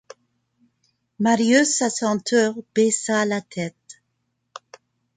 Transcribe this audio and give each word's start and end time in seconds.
Marius 1.19 1.83
à 1.83 1.91
son 1.91 2.17
tour 2.17 2.63
baissa 2.73 3.23
la 3.25 3.39
tête. 3.39 4.01